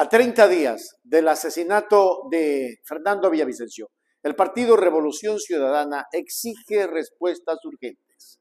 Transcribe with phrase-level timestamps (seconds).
[0.00, 3.90] A 30 días del asesinato de Fernando Villavicencio,
[4.22, 8.38] el Partido Revolución Ciudadana exige respuestas urgentes.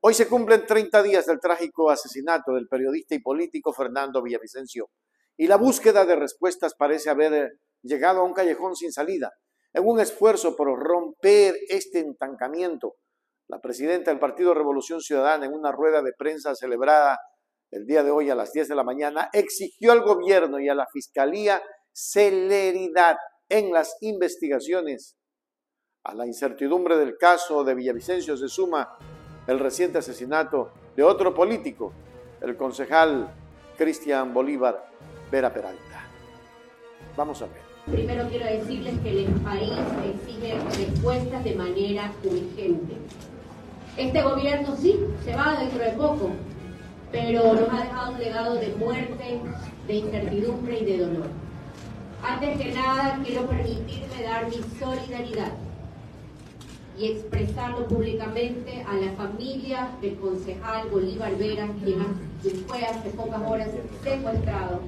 [0.00, 4.90] Hoy se cumplen 30 días del trágico asesinato del periodista y político Fernando Villavicencio
[5.36, 9.32] y la búsqueda de respuestas parece haber llegado a un callejón sin salida.
[9.72, 12.94] En un esfuerzo por romper este entancamiento,
[13.48, 17.18] la presidenta del Partido Revolución Ciudadana en una rueda de prensa celebrada
[17.70, 20.74] el día de hoy a las 10 de la mañana, exigió al gobierno y a
[20.74, 23.16] la fiscalía celeridad
[23.48, 25.16] en las investigaciones.
[26.04, 28.96] A la incertidumbre del caso de Villavicencio se suma
[29.46, 31.92] el reciente asesinato de otro político,
[32.40, 33.34] el concejal
[33.76, 34.88] Cristian Bolívar
[35.30, 36.06] Vera Peralta.
[37.16, 37.70] Vamos a ver.
[37.86, 39.72] Primero quiero decirles que el país
[40.04, 42.94] exige respuestas de manera urgente.
[43.96, 46.30] Este gobierno sí, se va dentro de poco,
[47.12, 49.40] pero nos ha dejado un legado de muerte,
[49.86, 51.26] de incertidumbre y de dolor.
[52.22, 55.52] Antes que nada, quiero permitirme dar mi solidaridad
[56.98, 63.68] y expresarlo públicamente a la familia del concejal Bolívar Vera, quien fue hace pocas horas
[64.04, 64.80] secuestrado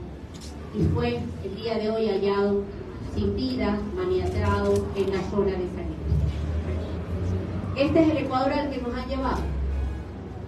[0.75, 2.63] y fue el día de hoy hallado
[3.15, 5.87] sin vida, maniatado en la zona de San
[7.77, 9.62] Este es el Ecuador al que nos han llevado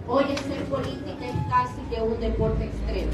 [0.07, 3.11] Hoy ser política es casi que un deporte extremo.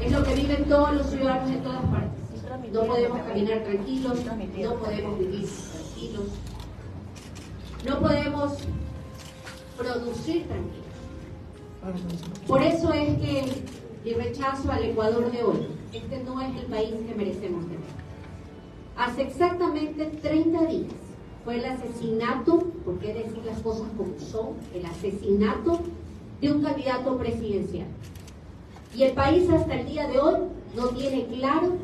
[0.00, 2.72] Es lo que viven todos los ciudadanos en todas partes.
[2.72, 6.26] No podemos caminar tranquilos, no podemos vivir tranquilos,
[7.86, 8.52] no podemos
[9.76, 10.82] producir tranquilos.
[12.46, 13.64] Por eso es que
[14.04, 17.80] mi rechazo al Ecuador de hoy, este no es el país que merecemos tener.
[18.96, 21.11] Hace exactamente 30 días
[21.44, 24.54] fue el asesinato, ¿por qué decir las cosas como son?
[24.74, 25.80] El asesinato
[26.40, 27.86] de un candidato presidencial.
[28.94, 30.34] Y el país hasta el día de hoy
[30.76, 31.76] no tiene claro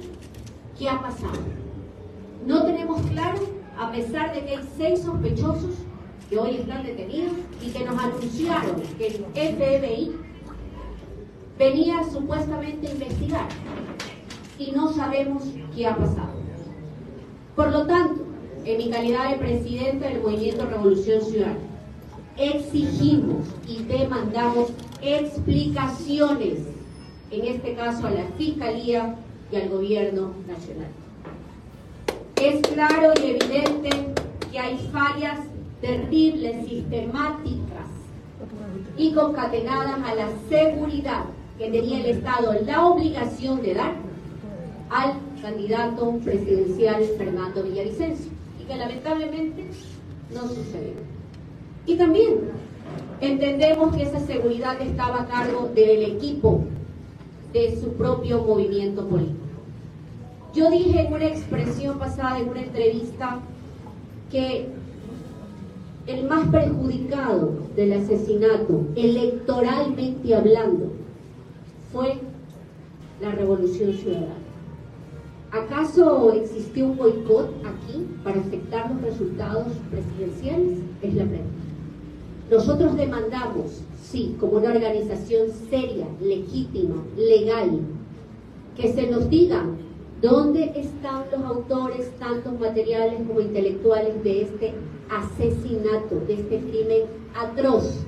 [0.79, 1.39] qué ha pasado.
[2.47, 3.39] No tenemos claro,
[3.79, 5.75] a pesar de que hay seis sospechosos
[6.31, 7.33] que hoy están detenidos
[7.63, 10.17] y que nos anunciaron que el FBI
[11.59, 13.49] venía supuestamente a investigar
[14.59, 16.39] y no sabemos qué ha pasado.
[17.57, 18.28] Por lo tanto,
[18.69, 21.59] en mi calidad de presidenta del Movimiento Revolución Ciudadana,
[22.37, 26.59] exigimos y demandamos explicaciones,
[27.31, 29.15] en este caso a la Fiscalía
[29.51, 30.91] y al Gobierno Nacional.
[32.37, 33.91] Es claro y evidente
[34.53, 35.41] que hay fallas
[35.81, 37.89] terribles, sistemáticas
[38.99, 41.25] y concatenadas a la seguridad
[41.57, 43.95] que tenía el Estado la obligación de dar
[44.91, 48.38] al candidato presidencial Fernando Villavicencio
[48.69, 49.65] que lamentablemente
[50.33, 50.93] no sucedió.
[51.87, 52.51] Y también
[53.21, 56.61] entendemos que esa seguridad estaba a cargo del equipo
[57.53, 59.39] de su propio movimiento político.
[60.55, 63.41] Yo dije en una expresión pasada, en una entrevista,
[64.31, 64.69] que
[66.07, 70.93] el más perjudicado del asesinato, electoralmente hablando,
[71.93, 72.19] fue
[73.21, 74.48] la revolución ciudadana.
[75.51, 80.81] ¿Acaso existió un boicot aquí para afectar los resultados presidenciales?
[81.01, 81.53] Es la pregunta.
[82.51, 87.81] Nosotros demandamos, sí, como una organización seria, legítima, legal,
[88.77, 89.65] que se nos diga
[90.21, 94.75] dónde están los autores, tantos materiales como intelectuales, de este
[95.09, 97.03] asesinato, de este crimen
[97.35, 98.05] atroz.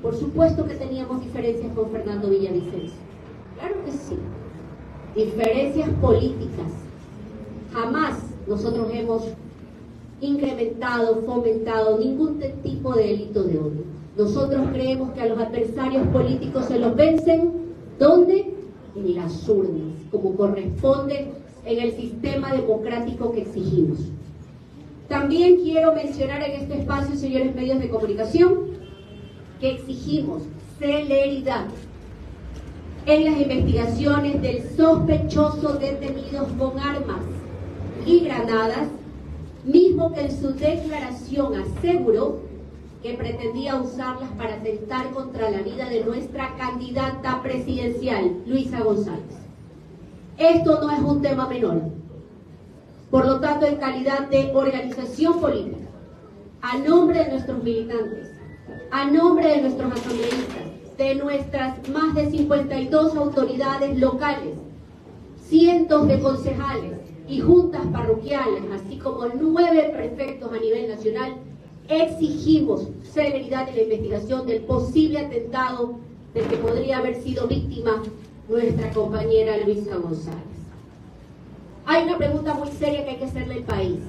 [0.00, 2.96] Por supuesto que teníamos diferencias con Fernando Villavicencio.
[3.58, 4.16] Claro que sí
[5.14, 6.72] diferencias políticas.
[7.72, 9.22] Jamás nosotros hemos
[10.20, 13.84] incrementado, fomentado ningún tipo de delito de odio.
[14.16, 17.52] Nosotros creemos que a los adversarios políticos se los vencen,
[17.98, 18.54] ¿dónde?
[18.96, 21.32] En las urnas, como corresponde
[21.64, 23.98] en el sistema democrático que exigimos.
[25.08, 28.70] También quiero mencionar en este espacio, señores medios de comunicación,
[29.60, 30.42] que exigimos
[30.78, 31.66] celeridad
[33.10, 37.22] en las investigaciones del sospechoso detenidos con armas
[38.06, 38.86] y granadas,
[39.64, 42.38] mismo que en su declaración aseguró
[43.02, 49.40] que pretendía usarlas para atentar contra la vida de nuestra candidata presidencial, Luisa González.
[50.38, 51.82] Esto no es un tema menor.
[53.10, 55.88] Por lo tanto, en calidad de organización política,
[56.62, 58.30] a nombre de nuestros militantes,
[58.92, 64.52] a nombre de nuestros asambleístas, de nuestras más de 52 autoridades locales,
[65.48, 66.92] cientos de concejales
[67.26, 71.36] y juntas parroquiales, así como nueve prefectos a nivel nacional,
[71.88, 75.94] exigimos celeridad en la investigación del posible atentado
[76.34, 78.02] del que podría haber sido víctima
[78.46, 80.38] nuestra compañera Luisa González.
[81.86, 84.00] Hay una pregunta muy seria que hay que hacerle al país.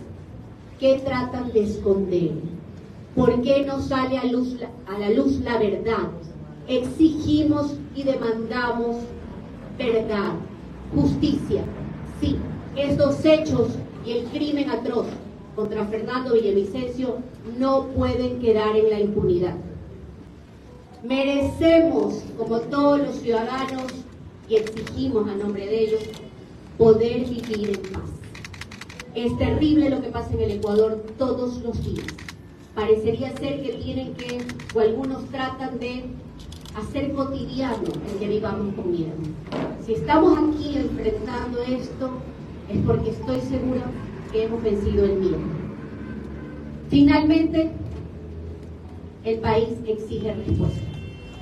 [0.78, 2.32] ¿Qué tratan de esconder?
[3.16, 6.10] ¿Por qué no sale a, a la luz la verdad?
[6.68, 8.98] Exigimos y demandamos
[9.78, 10.34] verdad,
[10.94, 11.64] justicia.
[12.20, 12.38] Sí,
[12.76, 13.70] estos hechos
[14.06, 15.08] y el crimen atroz
[15.56, 17.18] contra Fernando Villavicencio
[17.58, 19.56] no pueden quedar en la impunidad.
[21.04, 23.92] Merecemos, como todos los ciudadanos,
[24.48, 26.02] y exigimos a nombre de ellos,
[26.78, 28.10] poder vivir en paz.
[29.16, 32.08] Es terrible lo que pasa en el Ecuador todos los días.
[32.76, 34.42] Parecería ser que tienen que,
[34.74, 36.06] o algunos tratan de
[36.76, 39.14] hacer cotidiano el que vivamos con miedo.
[39.86, 42.12] Si estamos aquí enfrentando esto,
[42.70, 43.84] es porque estoy segura
[44.32, 45.40] que hemos vencido el miedo.
[46.90, 47.72] Finalmente,
[49.24, 50.82] el país exige respuesta.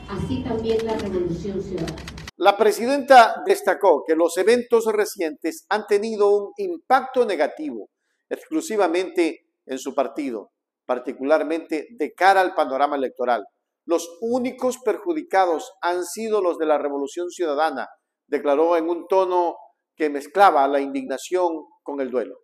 [0.10, 1.96] Así también la revolución ciudadana.
[2.38, 7.90] La presidenta destacó que los eventos recientes han tenido un impacto negativo
[8.30, 10.52] exclusivamente en su partido,
[10.86, 13.44] particularmente de cara al panorama electoral.
[13.90, 17.88] Los únicos perjudicados han sido los de la Revolución Ciudadana,
[18.28, 19.56] declaró en un tono
[19.96, 22.36] que mezclaba la indignación con el duelo.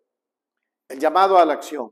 [0.89, 1.91] El llamado a la acción,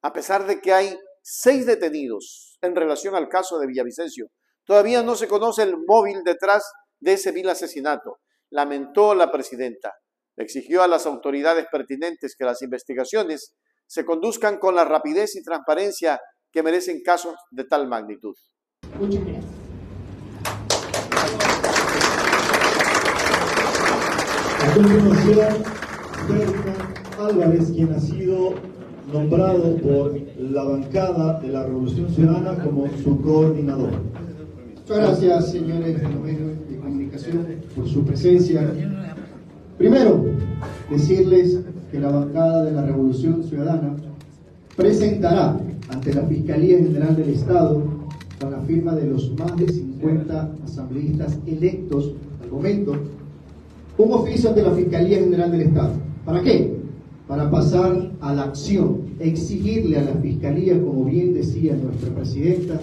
[0.00, 4.28] a pesar de que hay seis detenidos en relación al caso de Villavicencio,
[4.64, 6.64] todavía no se conoce el móvil detrás
[6.98, 9.92] de ese vil asesinato, lamentó la presidenta.
[10.34, 13.54] Exigió a las autoridades pertinentes que las investigaciones
[13.86, 16.18] se conduzcan con la rapidez y transparencia
[16.50, 18.34] que merecen casos de tal magnitud.
[19.00, 19.44] Muchas gracias.
[24.60, 25.38] A continuación,
[27.20, 28.54] Álvarez, quien ha sido
[29.12, 33.90] nombrado por la bancada de la Revolución Ciudadana como su coordinador.
[34.80, 37.46] Muchas gracias, señores de los medios de comunicación,
[37.76, 38.72] por su presencia.
[39.76, 40.24] Primero,
[40.90, 41.60] decirles
[41.90, 43.96] que la bancada de la Revolución Ciudadana
[44.76, 45.58] presentará
[45.88, 47.82] ante la Fiscalía General del Estado,
[48.50, 52.12] la firma de los más de 50 asambleístas electos
[52.42, 52.94] al momento,
[53.96, 55.92] un oficio ante la Fiscalía General del Estado.
[56.24, 56.74] ¿Para qué?
[57.28, 62.80] Para pasar a la acción, exigirle a la Fiscalía, como bien decía nuestra presidenta,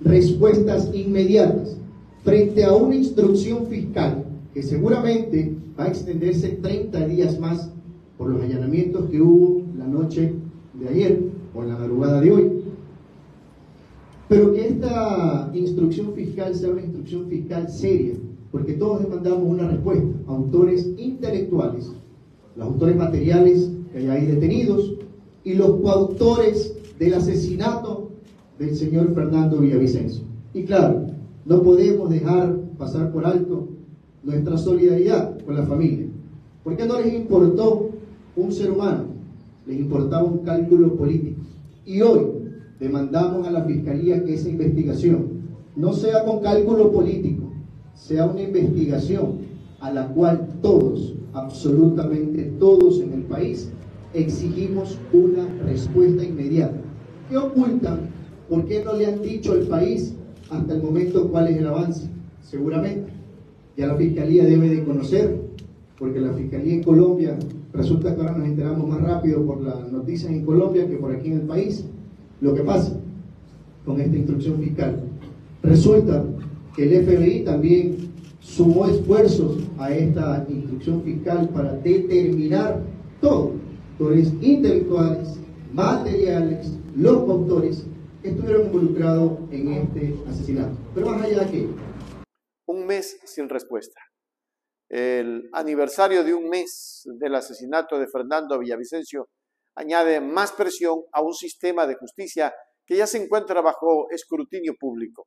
[0.00, 1.76] respuestas inmediatas
[2.24, 7.70] frente a una instrucción fiscal que seguramente va a extenderse 30 días más
[8.18, 10.32] por los allanamientos que hubo la noche
[10.74, 11.20] de ayer
[11.54, 12.59] o en la madrugada de hoy.
[14.30, 18.14] Pero que esta instrucción fiscal sea una instrucción fiscal seria,
[18.52, 20.06] porque todos demandamos una respuesta.
[20.28, 21.90] Autores intelectuales,
[22.54, 24.94] los autores materiales que hay ahí detenidos
[25.42, 28.10] y los coautores del asesinato
[28.56, 30.22] del señor Fernando Villavicencio.
[30.54, 31.06] Y claro,
[31.44, 33.66] no podemos dejar pasar por alto
[34.22, 36.06] nuestra solidaridad con la familia,
[36.62, 37.90] porque no les importó
[38.36, 39.06] un ser humano,
[39.66, 41.40] les importaba un cálculo político.
[41.84, 42.39] Y hoy
[42.80, 45.40] demandamos a la Fiscalía que esa investigación
[45.76, 47.44] no sea con cálculo político,
[47.94, 49.38] sea una investigación
[49.80, 53.70] a la cual todos, absolutamente todos en el país,
[54.14, 56.80] exigimos una respuesta inmediata.
[57.28, 58.10] ¿Qué ocultan
[58.50, 60.12] ¿Por qué no le han dicho al país
[60.50, 62.08] hasta el momento cuál es el avance?
[62.42, 63.12] Seguramente.
[63.76, 65.40] Ya la Fiscalía debe de conocer,
[65.96, 67.38] porque la Fiscalía en Colombia,
[67.72, 71.28] resulta que ahora nos enteramos más rápido por las noticias en Colombia que por aquí
[71.28, 71.84] en el país,
[72.40, 72.96] lo que pasa
[73.84, 75.00] con esta instrucción fiscal.
[75.62, 76.24] Resulta
[76.74, 82.82] que el FBI también sumó esfuerzos a esta instrucción fiscal para determinar
[83.20, 83.52] todo,
[83.98, 85.36] autores intelectuales,
[85.72, 87.84] materiales, los autores
[88.22, 90.76] estuvieron involucrados en este asesinato.
[90.94, 91.68] Pero más allá de qué.
[92.66, 94.00] Un mes sin respuesta.
[94.88, 99.28] El aniversario de un mes del asesinato de Fernando Villavicencio
[99.80, 102.54] añade más presión a un sistema de justicia
[102.86, 105.26] que ya se encuentra bajo escrutinio público.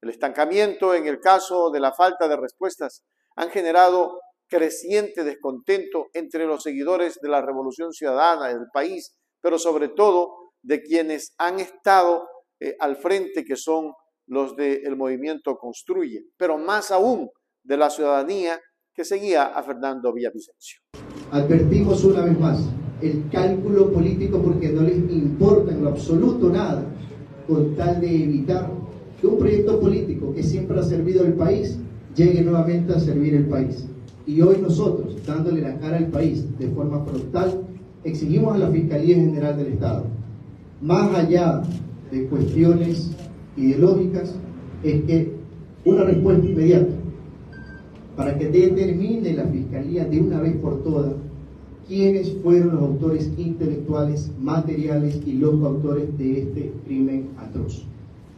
[0.00, 3.04] El estancamiento en el caso de la falta de respuestas
[3.36, 9.88] han generado creciente descontento entre los seguidores de la Revolución Ciudadana del país, pero sobre
[9.88, 12.26] todo de quienes han estado
[12.60, 13.92] eh, al frente, que son
[14.26, 17.30] los del movimiento Construye, pero más aún
[17.62, 18.60] de la ciudadanía
[18.94, 20.80] que seguía a Fernando Villavicencio.
[21.30, 26.84] Advertimos una vez más el cálculo político porque no les importa en lo absoluto nada
[27.46, 28.70] con tal de evitar
[29.20, 31.78] que un proyecto político que siempre ha servido al país
[32.14, 33.86] llegue nuevamente a servir el país.
[34.26, 37.62] Y hoy nosotros, dándole la cara al país de forma frontal,
[38.04, 40.04] exigimos a la Fiscalía General del Estado
[40.80, 41.62] más allá
[42.10, 43.10] de cuestiones
[43.56, 44.34] ideológicas,
[44.82, 45.32] es que
[45.84, 46.94] una respuesta inmediata.
[48.16, 51.12] para que determine la Fiscalía de una vez por todas
[51.88, 57.84] quiénes fueron los autores intelectuales, materiales y los autores de este crimen atroz.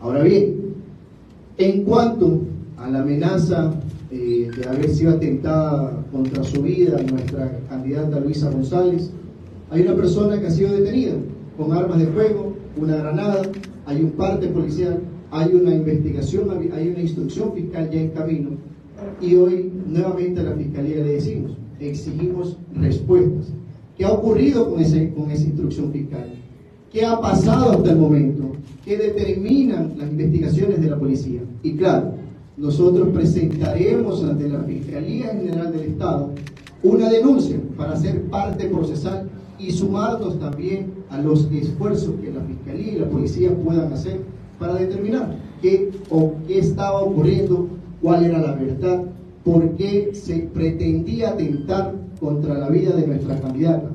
[0.00, 0.74] Ahora bien,
[1.58, 2.40] en cuanto
[2.76, 3.74] a la amenaza
[4.10, 9.10] eh, de haber sido atentada contra su vida nuestra candidata Luisa González,
[9.70, 11.14] hay una persona que ha sido detenida
[11.58, 13.42] con armas de fuego, una granada,
[13.84, 18.50] hay un parte policial, hay una investigación, hay una instrucción fiscal ya en camino
[19.20, 23.52] y hoy nuevamente a la Fiscalía le decimos, exigimos respuestas.
[23.96, 26.26] ¿Qué ha ocurrido con, ese, con esa instrucción fiscal?
[26.92, 28.52] ¿Qué ha pasado hasta el momento?
[28.84, 31.40] ¿Qué determinan las investigaciones de la policía?
[31.62, 32.14] Y claro,
[32.56, 36.30] nosotros presentaremos ante la Fiscalía General del Estado
[36.82, 42.92] una denuncia para ser parte procesal y sumarnos también a los esfuerzos que la Fiscalía
[42.94, 44.20] y la Policía puedan hacer
[44.58, 47.68] para determinar qué o qué estaba ocurriendo,
[48.00, 49.04] cuál era la verdad,
[49.44, 53.90] por qué se pretendía atentar contra la vida de nuestra candidata.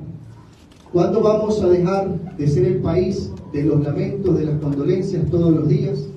[0.92, 5.54] ¿Cuándo vamos a dejar de ser el país de los lamentos, de las condolencias todos
[5.54, 6.08] los días,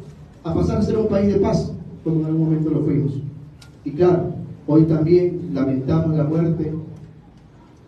[0.44, 1.72] a pasar a ser un país de paz,
[2.04, 3.14] como en algún momento lo fuimos?
[3.84, 4.32] Y claro,
[4.66, 6.72] hoy también lamentamos la muerte,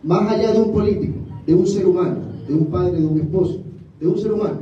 [0.03, 1.15] más allá de un político,
[1.47, 2.17] de un ser humano,
[2.49, 3.61] de un padre, de un esposo,
[4.01, 4.61] de un ser humano,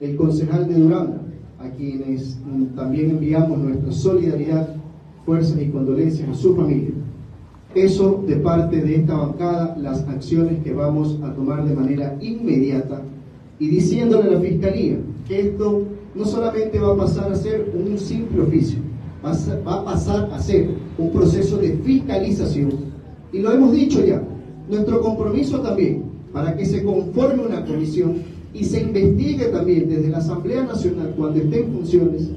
[0.00, 1.20] el concejal de Duranda,
[1.58, 2.38] a quienes
[2.74, 4.79] también enviamos nuestra solidaridad,
[5.24, 6.90] fuerzas y condolencias a su familia.
[7.74, 13.02] Eso de parte de esta bancada, las acciones que vamos a tomar de manera inmediata
[13.60, 14.96] y diciéndole a la Fiscalía
[15.28, 15.82] que esto
[16.14, 18.80] no solamente va a pasar a ser un simple oficio,
[19.24, 22.70] va a pasar a ser un proceso de fiscalización.
[23.32, 24.20] Y lo hemos dicho ya,
[24.68, 28.14] nuestro compromiso también para que se conforme una comisión
[28.52, 32.30] y se investigue también desde la Asamblea Nacional cuando esté en funciones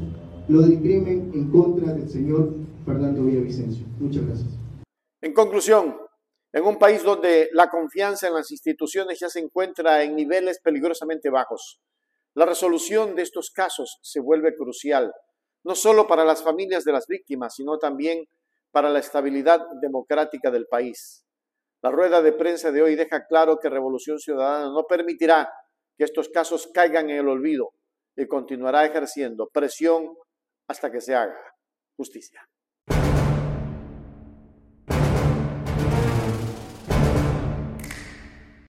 [0.48, 3.86] lo del crimen en contra del señor Fernando Villavicencio.
[4.00, 4.50] Muchas gracias.
[5.22, 5.98] En conclusión,
[6.52, 11.30] en un país donde la confianza en las instituciones ya se encuentra en niveles peligrosamente
[11.30, 11.82] bajos,
[12.36, 15.14] la resolución de estos casos se vuelve crucial,
[15.64, 18.26] no solo para las familias de las víctimas, sino también
[18.72, 21.26] para la estabilidad democrática del país.
[21.82, 25.52] La rueda de prensa de hoy deja claro que Revolución Ciudadana no permitirá
[25.98, 27.72] que estos casos caigan en el olvido
[28.16, 30.16] y continuará ejerciendo presión
[30.68, 31.38] hasta que se haga
[31.96, 32.42] justicia.